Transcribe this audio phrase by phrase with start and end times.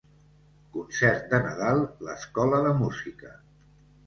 [0.77, 3.37] Concert de Nadal l'escola de música.